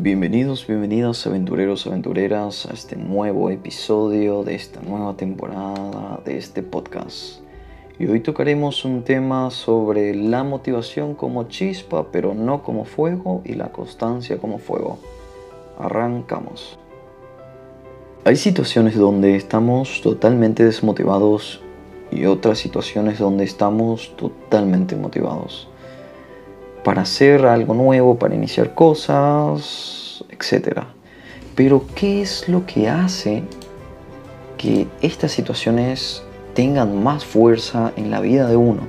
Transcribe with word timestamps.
Bienvenidos, 0.00 0.64
bienvenidos 0.68 1.26
aventureros, 1.26 1.88
aventureras 1.88 2.66
a 2.66 2.72
este 2.72 2.94
nuevo 2.94 3.50
episodio 3.50 4.44
de 4.44 4.54
esta 4.54 4.80
nueva 4.80 5.16
temporada 5.16 6.20
de 6.24 6.38
este 6.38 6.62
podcast. 6.62 7.40
Y 7.98 8.06
hoy 8.06 8.20
tocaremos 8.20 8.84
un 8.84 9.02
tema 9.02 9.50
sobre 9.50 10.14
la 10.14 10.44
motivación 10.44 11.16
como 11.16 11.48
chispa, 11.48 12.12
pero 12.12 12.32
no 12.32 12.62
como 12.62 12.84
fuego, 12.84 13.42
y 13.44 13.54
la 13.54 13.72
constancia 13.72 14.38
como 14.38 14.58
fuego. 14.58 15.00
Arrancamos. 15.80 16.78
Hay 18.24 18.36
situaciones 18.36 18.94
donde 18.94 19.34
estamos 19.34 20.00
totalmente 20.00 20.64
desmotivados 20.64 21.60
y 22.12 22.26
otras 22.26 22.58
situaciones 22.58 23.18
donde 23.18 23.42
estamos 23.42 24.14
totalmente 24.16 24.94
motivados 24.94 25.68
para 26.84 27.02
hacer 27.02 27.46
algo 27.46 27.74
nuevo, 27.74 28.18
para 28.18 28.34
iniciar 28.34 28.74
cosas, 28.74 30.24
etc. 30.30 30.80
Pero 31.54 31.84
¿qué 31.94 32.22
es 32.22 32.48
lo 32.48 32.66
que 32.66 32.88
hace 32.88 33.42
que 34.56 34.86
estas 35.02 35.32
situaciones 35.32 36.22
tengan 36.54 37.02
más 37.02 37.24
fuerza 37.24 37.92
en 37.96 38.10
la 38.10 38.20
vida 38.20 38.48
de 38.48 38.56
uno? 38.56 38.82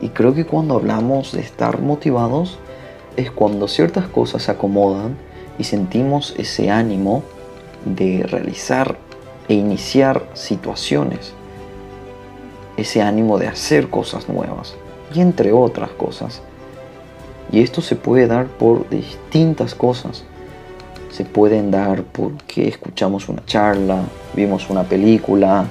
Y 0.00 0.08
creo 0.08 0.34
que 0.34 0.44
cuando 0.44 0.74
hablamos 0.74 1.32
de 1.32 1.40
estar 1.40 1.80
motivados 1.80 2.58
es 3.16 3.30
cuando 3.30 3.68
ciertas 3.68 4.06
cosas 4.08 4.42
se 4.42 4.50
acomodan 4.50 5.16
y 5.58 5.64
sentimos 5.64 6.34
ese 6.36 6.70
ánimo 6.70 7.22
de 7.84 8.24
realizar 8.24 8.96
e 9.48 9.54
iniciar 9.54 10.26
situaciones, 10.32 11.32
ese 12.76 13.02
ánimo 13.02 13.38
de 13.38 13.46
hacer 13.46 13.88
cosas 13.88 14.28
nuevas 14.28 14.74
y 15.14 15.20
entre 15.20 15.52
otras 15.52 15.90
cosas. 15.90 16.42
Y 17.52 17.60
esto 17.60 17.80
se 17.80 17.96
puede 17.96 18.26
dar 18.26 18.46
por 18.46 18.88
distintas 18.88 19.74
cosas. 19.74 20.24
Se 21.10 21.24
pueden 21.24 21.70
dar 21.70 22.02
porque 22.02 22.66
escuchamos 22.68 23.28
una 23.28 23.44
charla, 23.44 24.02
vimos 24.34 24.68
una 24.70 24.82
película, 24.82 25.64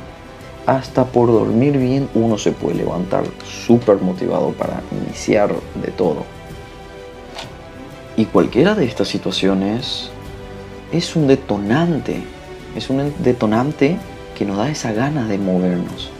hasta 0.66 1.06
por 1.06 1.28
dormir 1.28 1.78
bien 1.78 2.08
uno 2.14 2.38
se 2.38 2.54
puede 2.54 2.76
levantar 2.76 3.26
súper 3.46 3.98
motivado 3.98 4.52
para 4.52 4.82
iniciar 5.06 5.54
de 5.84 5.92
todo. 5.92 6.24
Y 8.16 8.26
cualquiera 8.26 8.76
de 8.76 8.86
estas 8.86 9.10
situaciones 9.10 10.10
es 10.92 11.16
un 11.16 11.28
detonante, 11.28 12.24
es 12.76 12.90
un 12.90 13.12
detonante 13.20 13.98
que 14.38 14.46
nos 14.46 14.58
da 14.58 14.70
esa 14.70 14.94
gana 14.94 15.28
de 15.28 15.38
movernos. 15.38 16.12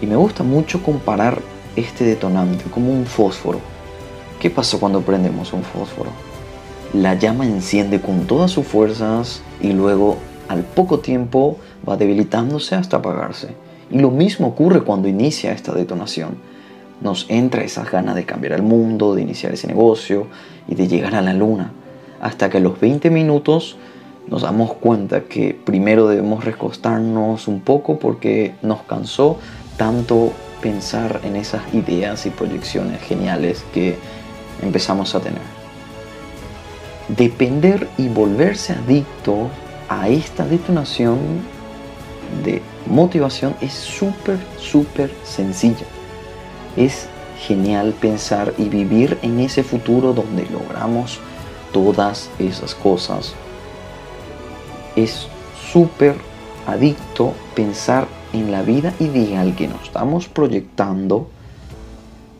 Y 0.00 0.06
me 0.06 0.16
gusta 0.16 0.44
mucho 0.44 0.82
comparar 0.82 1.40
este 1.74 2.04
detonante 2.04 2.64
como 2.70 2.92
un 2.92 3.06
fósforo 3.06 3.60
¿Qué 4.40 4.50
pasa 4.50 4.78
cuando 4.78 5.00
prendemos 5.00 5.52
un 5.52 5.64
fósforo? 5.64 6.10
La 6.94 7.14
llama 7.14 7.44
enciende 7.44 8.00
con 8.00 8.28
todas 8.28 8.52
sus 8.52 8.64
fuerzas 8.64 9.42
y 9.60 9.72
luego 9.72 10.16
al 10.48 10.62
poco 10.62 11.00
tiempo 11.00 11.58
va 11.86 11.96
debilitándose 11.96 12.76
hasta 12.76 12.98
apagarse. 12.98 13.48
Y 13.90 13.98
lo 13.98 14.12
mismo 14.12 14.46
ocurre 14.46 14.82
cuando 14.82 15.08
inicia 15.08 15.50
esta 15.50 15.74
detonación. 15.74 16.36
Nos 17.00 17.26
entra 17.28 17.64
esa 17.64 17.82
ganas 17.82 18.14
de 18.14 18.26
cambiar 18.26 18.52
el 18.52 18.62
mundo, 18.62 19.16
de 19.16 19.22
iniciar 19.22 19.54
ese 19.54 19.66
negocio 19.66 20.28
y 20.68 20.76
de 20.76 20.86
llegar 20.86 21.16
a 21.16 21.22
la 21.22 21.34
luna. 21.34 21.72
Hasta 22.20 22.48
que 22.48 22.58
a 22.58 22.60
los 22.60 22.78
20 22.78 23.10
minutos 23.10 23.76
nos 24.28 24.42
damos 24.42 24.74
cuenta 24.74 25.22
que 25.24 25.52
primero 25.64 26.06
debemos 26.06 26.44
recostarnos 26.44 27.48
un 27.48 27.60
poco 27.60 27.98
porque 27.98 28.54
nos 28.62 28.82
cansó 28.82 29.38
tanto 29.76 30.32
pensar 30.62 31.20
en 31.24 31.34
esas 31.34 31.62
ideas 31.74 32.24
y 32.26 32.30
proyecciones 32.30 33.00
geniales 33.02 33.64
que 33.74 33.96
empezamos 34.62 35.14
a 35.14 35.20
tener. 35.20 35.42
Depender 37.08 37.88
y 37.96 38.08
volverse 38.08 38.74
adicto 38.74 39.48
a 39.88 40.08
esta 40.08 40.44
detonación 40.44 41.18
de 42.44 42.62
motivación 42.86 43.54
es 43.60 43.72
súper, 43.72 44.38
súper 44.58 45.10
sencilla. 45.24 45.86
Es 46.76 47.08
genial 47.38 47.94
pensar 47.98 48.52
y 48.58 48.68
vivir 48.68 49.18
en 49.22 49.40
ese 49.40 49.62
futuro 49.62 50.12
donde 50.12 50.46
logramos 50.50 51.18
todas 51.72 52.28
esas 52.38 52.74
cosas. 52.74 53.34
Es 54.96 55.28
súper 55.72 56.16
adicto 56.66 57.32
pensar 57.54 58.06
en 58.32 58.50
la 58.52 58.62
vida 58.62 58.92
ideal 58.98 59.54
que 59.54 59.68
nos 59.68 59.82
estamos 59.84 60.28
proyectando 60.28 61.30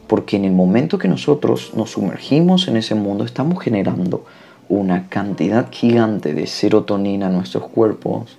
porque 0.09 0.37
en 0.37 0.45
el 0.47 0.53
momento 0.53 0.99
que 0.99 1.07
nosotros 1.07 1.73
nos 1.75 1.91
sumergimos 1.91 2.67
en 2.67 2.79
ese 2.79 2.95
mundo 2.95 3.25
estamos 3.25 3.63
generando 3.63 4.25
una 4.69 5.09
cantidad 5.09 5.69
gigante 5.71 6.35
de 6.35 6.47
serotonina 6.47 7.27
en 7.27 7.35
nuestros 7.35 7.69
cuerpos 7.69 8.39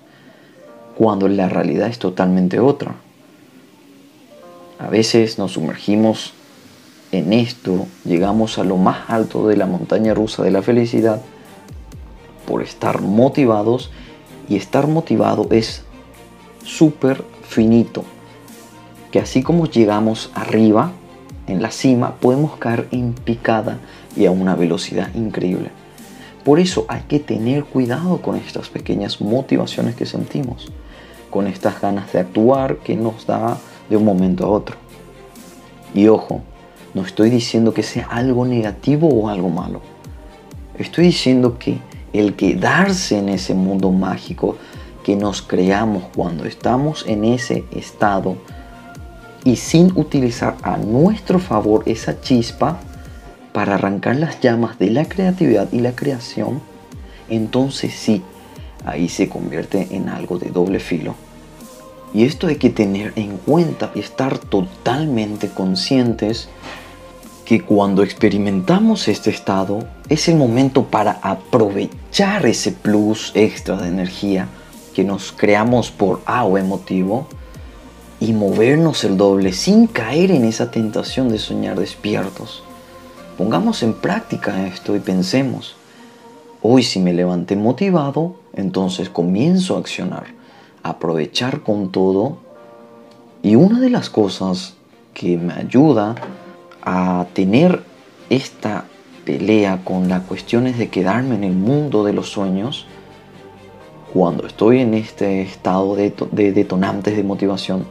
cuando 0.98 1.28
la 1.28 1.48
realidad 1.48 1.88
es 1.88 2.00
totalmente 2.00 2.60
otra. 2.60 2.96
A 4.80 4.90
veces 4.90 5.38
nos 5.38 5.54
sumergimos 5.54 6.34
en 7.12 7.34
esto, 7.34 7.86
llegamos 8.04 8.58
a 8.60 8.64
lo 8.64 8.78
más 8.78 9.10
alto 9.10 9.48
de 9.48 9.58
la 9.58 9.66
montaña 9.66 10.14
rusa 10.14 10.44
de 10.44 10.52
la 10.52 10.62
felicidad 10.62 11.22
por 12.48 12.64
estar 12.64 13.02
motivados 13.02 13.92
y 14.48 14.56
estar 14.56 14.88
motivado 14.88 15.48
es 15.52 15.84
súper 16.64 17.24
finito. 17.44 18.04
Que 19.12 19.20
así 19.20 19.42
como 19.44 19.68
llegamos 19.68 20.32
arriba, 20.34 20.92
en 21.50 21.62
la 21.62 21.72
cima, 21.72 22.16
podemos 22.16 22.58
caer 22.58 22.88
en 22.92 23.14
picada 23.14 23.80
y 24.16 24.26
a 24.26 24.32
una 24.32 24.56
velocidad 24.56 25.14
increíble. 25.16 25.72
Por 26.44 26.60
eso 26.60 26.86
hay 26.88 27.02
que 27.02 27.20
tener 27.20 27.66
cuidado 27.66 28.22
con 28.22 28.36
estas 28.36 28.70
pequeñas 28.70 29.20
motivaciones 29.20 29.96
que 29.96 30.06
sentimos, 30.06 30.72
con 31.30 31.48
estas 31.48 31.82
ganas 31.82 32.12
de 32.14 32.20
actuar 32.20 32.78
que 32.78 32.96
nos 32.96 33.26
da 33.26 33.58
de 33.90 33.98
un 33.98 34.06
momento 34.06 34.46
a 34.46 34.50
otro. 34.50 34.76
Y 35.94 36.08
ojo, 36.08 36.42
no 36.94 37.04
estoy 37.04 37.30
diciendo 37.30 37.74
que 37.74 37.84
sea 37.84 38.08
algo 38.10 38.46
negativo 38.46 39.08
o 39.08 39.30
algo 39.30 39.50
malo. 39.50 39.82
Estoy 40.78 41.06
diciendo 41.06 41.58
que 41.60 41.78
el 42.14 42.36
quedarse 42.36 43.18
en 43.18 43.30
ese 43.30 43.54
mundo 43.54 43.92
mágico 43.92 44.56
que 45.04 45.16
nos 45.16 45.42
creamos 45.42 46.04
cuando 46.16 46.46
estamos 46.46 47.06
en 47.08 47.26
ese 47.26 47.64
estado 47.72 48.38
y 49.44 49.56
sin 49.56 49.92
utilizar 49.98 50.58
a 50.64 50.78
nuestro 50.78 51.40
favor 51.40 51.84
esa 51.86 52.22
chispa 52.22 52.80
para 53.54 53.76
arrancar 53.76 54.16
las 54.16 54.40
llamas 54.42 54.78
de 54.80 54.92
la 54.92 55.06
creatividad 55.06 55.70
y 55.72 55.80
la 55.80 55.96
creación, 55.96 56.62
entonces 57.30 57.94
sí, 57.94 58.22
ahí 58.86 59.10
se 59.10 59.30
convierte 59.30 59.88
en 59.92 60.10
algo 60.10 60.38
de 60.38 60.50
doble 60.50 60.80
filo. 60.80 61.16
Y 62.14 62.24
esto 62.26 62.48
hay 62.48 62.56
que 62.56 62.70
tener 62.70 63.14
en 63.16 63.38
cuenta 63.38 63.92
y 63.94 64.00
estar 64.00 64.38
totalmente 64.38 65.50
conscientes 65.50 66.50
que 67.46 67.62
cuando 67.62 68.04
experimentamos 68.04 69.08
este 69.08 69.30
estado 69.30 69.88
es 70.08 70.28
el 70.28 70.36
momento 70.36 70.86
para 70.86 71.20
aprovechar 71.22 72.46
ese 72.46 72.72
plus 72.72 73.32
extra 73.36 73.76
de 73.78 73.88
energía 73.88 74.48
que 74.94 75.04
nos 75.04 75.32
creamos 75.32 75.92
por 75.92 76.22
agua 76.26 76.60
emotivo 76.60 77.28
y 78.20 78.34
movernos 78.34 79.04
el 79.04 79.18
doble 79.18 79.54
sin 79.54 79.88
caer 79.88 80.32
en 80.32 80.44
esa 80.44 80.72
tentación 80.72 81.30
de 81.30 81.40
soñar 81.40 81.80
despiertos. 81.80 82.64
Pongamos 83.38 83.84
en 83.84 83.94
práctica 83.94 84.68
esto 84.68 84.96
y 84.96 85.00
pensemos, 85.00 85.76
hoy 86.62 86.84
si 86.84 87.00
me 87.00 87.14
levanté 87.14 87.56
motivado, 87.56 88.36
entonces 88.54 89.10
comienzo 89.10 89.78
a 89.78 89.80
accionar, 89.80 90.26
a 90.84 90.90
aprovechar 90.90 91.62
con 91.62 91.92
todo. 91.92 92.38
Y 93.42 93.56
una 93.56 93.80
de 93.80 93.90
las 93.90 94.10
cosas 94.10 94.76
que 95.14 95.38
me 95.38 95.54
ayuda 95.54 96.16
a 96.82 97.28
tener 97.34 97.84
esta 98.30 98.86
pelea 99.24 99.82
con 99.86 100.10
las 100.10 100.24
cuestiones 100.24 100.78
de 100.78 100.90
quedarme 100.90 101.36
en 101.36 101.46
el 101.46 101.54
mundo 101.54 102.04
de 102.04 102.12
los 102.12 102.30
sueños, 102.30 102.86
cuando 104.14 104.46
estoy 104.46 104.80
en 104.80 104.96
este 104.96 105.42
estado 105.42 105.96
de, 105.96 106.14
de 106.32 106.52
detonantes 106.52 107.16
de 107.16 107.24
motivación, 107.24 107.86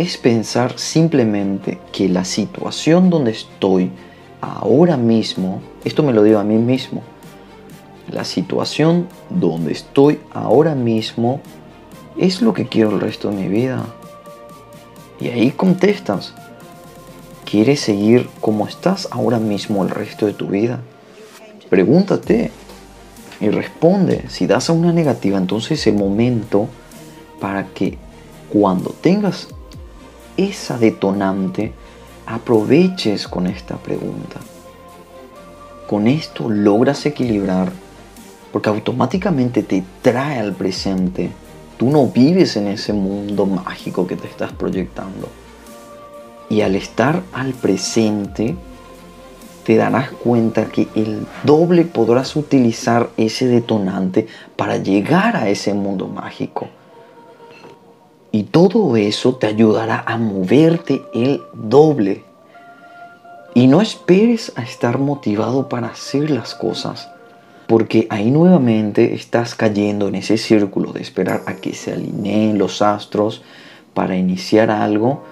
es 0.00 0.16
pensar 0.16 0.78
simplemente 0.78 1.78
que 1.92 2.08
la 2.08 2.24
situación 2.24 3.10
donde 3.10 3.32
estoy 3.32 3.90
ahora 4.40 4.96
mismo, 4.96 5.60
esto 5.84 6.02
me 6.02 6.14
lo 6.14 6.22
digo 6.22 6.38
a 6.38 6.42
mí 6.42 6.56
mismo, 6.56 7.02
la 8.10 8.24
situación 8.24 9.08
donde 9.28 9.72
estoy 9.72 10.18
ahora 10.32 10.74
mismo 10.74 11.42
es 12.16 12.40
lo 12.40 12.54
que 12.54 12.66
quiero 12.66 12.92
el 12.92 13.00
resto 13.00 13.28
de 13.28 13.36
mi 13.36 13.48
vida. 13.48 13.84
Y 15.20 15.28
ahí 15.28 15.50
contestas, 15.50 16.32
¿quieres 17.44 17.80
seguir 17.80 18.26
como 18.40 18.66
estás 18.66 19.06
ahora 19.10 19.38
mismo 19.38 19.84
el 19.84 19.90
resto 19.90 20.24
de 20.24 20.32
tu 20.32 20.46
vida? 20.46 20.80
Pregúntate 21.68 22.50
y 23.38 23.50
responde. 23.50 24.24
Si 24.30 24.46
das 24.46 24.70
a 24.70 24.72
una 24.72 24.94
negativa, 24.94 25.36
entonces 25.36 25.78
es 25.78 25.86
el 25.88 25.96
momento 25.96 26.68
para 27.38 27.66
que 27.66 27.98
cuando 28.50 28.94
tengas 29.02 29.48
esa 30.48 30.78
detonante, 30.78 31.72
aproveches 32.26 33.28
con 33.28 33.46
esta 33.46 33.76
pregunta. 33.76 34.40
con 35.86 36.06
esto 36.06 36.48
logras 36.48 37.04
equilibrar 37.04 37.72
porque 38.52 38.68
automáticamente 38.68 39.64
te 39.64 39.82
trae 40.02 40.38
al 40.38 40.52
presente. 40.52 41.30
Tú 41.76 41.90
no 41.90 42.06
vives 42.06 42.56
en 42.56 42.68
ese 42.68 42.92
mundo 42.92 43.44
mágico 43.44 44.06
que 44.06 44.14
te 44.14 44.28
estás 44.28 44.52
proyectando. 44.52 45.28
Y 46.48 46.60
al 46.60 46.76
estar 46.76 47.22
al 47.32 47.54
presente, 47.54 48.54
te 49.64 49.76
darás 49.76 50.10
cuenta 50.10 50.66
que 50.66 50.86
el 50.94 51.26
doble 51.42 51.84
podrás 51.84 52.36
utilizar 52.36 53.10
ese 53.16 53.46
detonante 53.46 54.28
para 54.56 54.76
llegar 54.76 55.36
a 55.36 55.48
ese 55.48 55.74
mundo 55.74 56.06
mágico. 56.06 56.68
Y 58.32 58.44
todo 58.44 58.96
eso 58.96 59.34
te 59.34 59.46
ayudará 59.46 60.04
a 60.06 60.16
moverte 60.16 61.02
el 61.14 61.42
doble. 61.52 62.24
Y 63.54 63.66
no 63.66 63.80
esperes 63.80 64.52
a 64.56 64.62
estar 64.62 64.98
motivado 64.98 65.68
para 65.68 65.88
hacer 65.88 66.30
las 66.30 66.54
cosas, 66.54 67.08
porque 67.66 68.06
ahí 68.10 68.30
nuevamente 68.30 69.14
estás 69.14 69.56
cayendo 69.56 70.06
en 70.06 70.14
ese 70.14 70.38
círculo 70.38 70.92
de 70.92 71.02
esperar 71.02 71.42
a 71.46 71.54
que 71.56 71.74
se 71.74 71.92
alineen 71.92 72.58
los 72.58 72.80
astros 72.80 73.42
para 73.94 74.16
iniciar 74.16 74.70
algo 74.70 75.22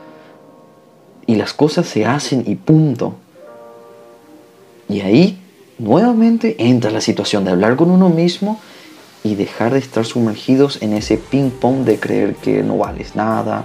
y 1.29 1.37
las 1.37 1.53
cosas 1.53 1.87
se 1.87 2.07
hacen 2.07 2.43
y 2.47 2.57
punto. 2.57 3.15
Y 4.89 5.01
ahí 5.03 5.39
nuevamente 5.79 6.57
entra 6.59 6.91
la 6.91 7.01
situación 7.01 7.45
de 7.45 7.51
hablar 7.51 7.77
con 7.77 7.91
uno 7.91 8.09
mismo 8.09 8.59
y 9.29 9.35
dejar 9.35 9.75
de 9.75 9.79
estar 9.79 10.07
sumergidos 10.07 10.81
en 10.81 10.95
ese 10.95 11.19
ping 11.19 11.51
pong 11.51 11.85
de 11.85 12.01
creer 12.01 12.35
que 12.37 12.63
no 12.63 12.79
vales 12.79 13.15
nada, 13.15 13.65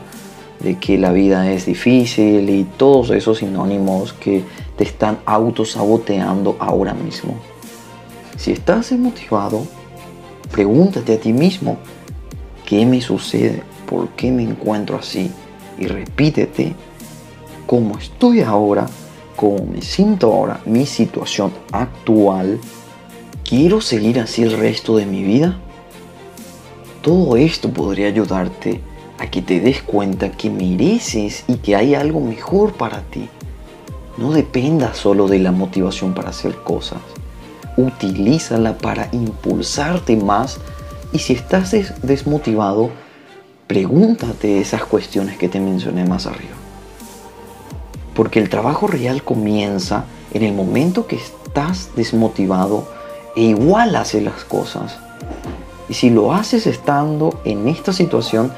de 0.59 0.77
que 0.77 0.97
la 0.97 1.11
vida 1.11 1.49
es 1.51 1.65
difícil 1.65 2.49
y 2.49 2.65
todos 2.77 3.11
esos 3.11 3.37
sinónimos 3.37 4.11
que 4.11 4.43
te 4.77 4.83
están 4.83 5.19
autosaboteando 5.25 6.57
ahora 6.59 6.93
mismo. 6.93 7.35
Si 8.37 8.51
estás 8.51 8.89
desmotivado, 8.89 9.65
pregúntate 10.51 11.13
a 11.13 11.19
ti 11.19 11.31
mismo, 11.31 11.77
¿qué 12.65 12.85
me 12.85 12.99
sucede? 12.99 13.63
¿Por 13.89 14.09
qué 14.09 14.31
me 14.31 14.43
encuentro 14.43 14.97
así? 14.97 15.31
Y 15.79 15.87
repítete, 15.87 16.73
¿cómo 17.65 17.97
estoy 17.97 18.41
ahora? 18.41 18.85
¿Cómo 19.37 19.65
me 19.65 19.81
siento 19.81 20.33
ahora? 20.33 20.59
Mi 20.65 20.85
situación 20.85 21.53
actual 21.71 22.59
¿Quiero 23.43 23.81
seguir 23.81 24.21
así 24.21 24.41
el 24.41 24.53
resto 24.53 24.95
de 24.95 25.05
mi 25.05 25.21
vida? 25.21 25.57
Todo 27.01 27.35
esto 27.35 27.69
podría 27.69 28.07
ayudarte 28.07 28.79
a 29.19 29.29
que 29.29 29.41
te 29.41 29.59
des 29.59 29.81
cuenta 29.81 30.31
que 30.31 30.49
mereces 30.49 31.43
y 31.47 31.55
que 31.57 31.75
hay 31.75 31.93
algo 31.93 32.21
mejor 32.21 32.73
para 32.73 33.01
ti. 33.01 33.27
No 34.17 34.31
dependa 34.31 34.93
solo 34.93 35.27
de 35.27 35.39
la 35.39 35.51
motivación 35.51 36.13
para 36.13 36.29
hacer 36.29 36.55
cosas. 36.55 36.99
Utilízala 37.75 38.77
para 38.77 39.09
impulsarte 39.11 40.15
más 40.15 40.59
y 41.11 41.19
si 41.19 41.33
estás 41.33 41.75
desmotivado, 42.01 42.91
pregúntate 43.67 44.61
esas 44.61 44.85
cuestiones 44.85 45.37
que 45.37 45.49
te 45.49 45.59
mencioné 45.59 46.05
más 46.05 46.27
arriba. 46.27 46.55
Porque 48.15 48.39
el 48.39 48.49
trabajo 48.49 48.87
real 48.87 49.21
comienza 49.21 50.05
en 50.33 50.43
el 50.43 50.53
momento 50.53 51.07
que 51.07 51.17
estás 51.17 51.89
desmotivado 51.97 53.02
e 53.35 53.41
igual 53.41 53.95
hace 53.95 54.21
las 54.21 54.43
cosas. 54.43 54.97
Y 55.89 55.95
si 55.95 56.09
lo 56.09 56.33
haces 56.33 56.67
estando 56.67 57.41
en 57.43 57.67
esta 57.67 57.93
situación, 57.93 58.51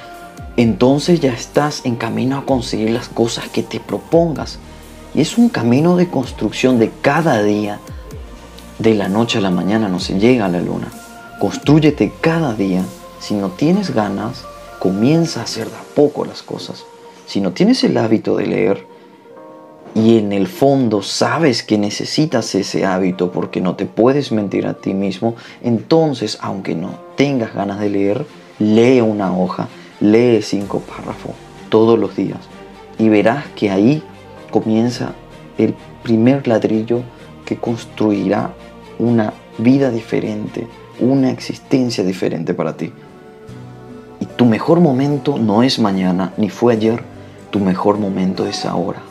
entonces 0.57 1.19
ya 1.19 1.33
estás 1.33 1.81
en 1.86 1.95
camino 1.95 2.38
a 2.38 2.45
conseguir 2.45 2.92
las 2.92 3.10
cosas 3.10 3.50
que 3.50 3.63
te 3.63 3.80
propongas. 3.80 4.60
Y 5.13 5.22
es 5.22 5.38
un 5.38 5.50
camino 5.50 5.95
de 5.95 6.10
construcción 6.10 6.80
de 6.80 6.92
cada 7.01 7.42
día. 7.44 7.80
De 8.80 8.94
la 8.94 9.07
noche 9.07 9.38
a 9.38 9.42
la 9.42 9.50
mañana 9.50 9.89
no 9.89 10.00
se 10.00 10.19
llega 10.19 10.45
a 10.45 10.50
la 10.50 10.62
luna. 10.62 10.88
Construyete 11.39 12.13
cada 12.21 12.54
día. 12.54 12.83
Si 13.19 13.33
no 13.33 13.50
tienes 13.50 13.94
ganas, 13.94 14.44
comienza 14.80 15.42
a 15.42 15.44
hacer 15.44 15.68
de 15.68 15.75
a 15.75 15.83
poco 15.95 16.25
las 16.25 16.44
cosas. 16.44 16.86
Si 17.25 17.42
no 17.42 17.51
tienes 17.51 17.83
el 17.83 17.98
hábito 17.98 18.36
de 18.36 18.48
leer, 18.48 18.88
y 19.95 20.18
en 20.18 20.33
el 20.33 20.47
fondo 20.47 21.01
sabes 21.01 21.63
que 21.63 21.77
necesitas 21.77 22.53
ese 22.53 22.86
hábito 22.86 23.31
porque 23.31 23.62
no 23.62 23.75
te 23.77 23.86
puedes 23.86 24.33
mentir 24.33 24.68
a 24.68 24.74
ti 24.74 24.94
mismo, 24.94 25.36
entonces 25.63 26.38
aunque 26.42 26.75
no 26.75 27.00
tengas 27.15 27.56
ganas 27.56 27.80
de 27.80 27.89
leer, 27.89 28.25
lee 28.59 29.00
una 29.00 29.36
hoja, 29.36 29.69
lee 30.01 30.42
cinco 30.42 30.81
párrafos 30.81 31.31
todos 31.69 31.97
los 31.97 32.13
días 32.13 32.39
y 33.00 33.07
verás 33.07 33.45
que 33.56 33.71
ahí 33.71 34.03
comienza 34.51 35.13
el 35.57 35.74
primer 36.03 36.45
ladrillo 36.45 37.01
que 37.45 37.56
construirá 37.56 38.53
una 39.00 39.33
vida 39.57 39.92
diferente, 39.92 40.68
una 41.00 41.31
existencia 41.31 42.03
diferente 42.03 42.53
para 42.53 42.75
ti. 42.75 42.92
Y 44.19 44.25
tu 44.25 44.45
mejor 44.45 44.81
momento 44.81 45.38
no 45.38 45.63
es 45.63 45.80
mañana 45.80 46.33
ni 46.36 46.50
fue 46.50 46.74
ayer, 46.74 47.01
tu 47.50 47.59
mejor 47.59 47.97
momento 47.97 48.45
es 48.45 48.65
ahora. 48.65 49.01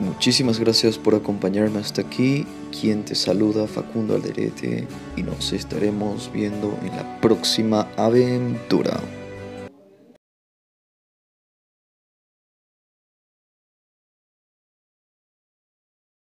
Muchísimas 0.00 0.58
gracias 0.58 0.96
por 0.96 1.14
acompañarme 1.14 1.78
hasta 1.78 2.00
aquí. 2.00 2.46
Quien 2.80 3.04
te 3.04 3.14
saluda, 3.14 3.66
Facundo 3.66 4.14
Alderete, 4.14 4.88
y 5.14 5.22
nos 5.22 5.52
estaremos 5.52 6.30
viendo 6.32 6.74
en 6.82 6.96
la 6.96 7.20
próxima 7.20 7.86
aventura. 7.98 8.98